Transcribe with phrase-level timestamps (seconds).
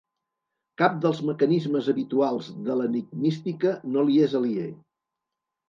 [0.81, 4.69] Cap dels mecanismes habituals de l'enigmística no li és aliè.